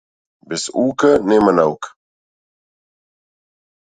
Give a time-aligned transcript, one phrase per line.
[0.51, 1.89] Без ука нема наука.